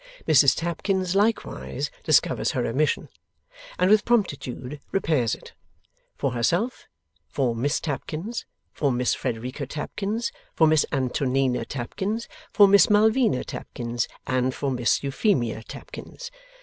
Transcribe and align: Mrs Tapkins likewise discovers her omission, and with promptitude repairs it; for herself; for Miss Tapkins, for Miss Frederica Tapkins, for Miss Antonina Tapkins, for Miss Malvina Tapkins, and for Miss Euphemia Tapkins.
Mrs 0.27 0.55
Tapkins 0.55 1.13
likewise 1.15 1.91
discovers 2.03 2.53
her 2.53 2.65
omission, 2.65 3.07
and 3.77 3.87
with 3.91 4.03
promptitude 4.03 4.79
repairs 4.91 5.35
it; 5.35 5.53
for 6.17 6.31
herself; 6.31 6.87
for 7.27 7.53
Miss 7.55 7.79
Tapkins, 7.79 8.47
for 8.73 8.91
Miss 8.91 9.13
Frederica 9.13 9.67
Tapkins, 9.67 10.31
for 10.55 10.65
Miss 10.65 10.87
Antonina 10.91 11.65
Tapkins, 11.65 12.27
for 12.51 12.67
Miss 12.67 12.89
Malvina 12.89 13.43
Tapkins, 13.43 14.07
and 14.25 14.55
for 14.55 14.71
Miss 14.71 15.03
Euphemia 15.03 15.61
Tapkins. 15.61 16.31